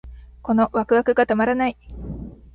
[0.41, 1.77] このワクワクがたまらない